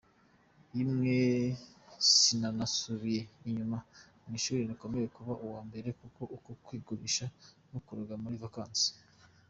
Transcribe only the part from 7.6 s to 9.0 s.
nagukoraga muri vacances.